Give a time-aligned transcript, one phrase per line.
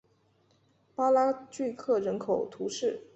[0.95, 3.03] 巴拉聚克人口变化图示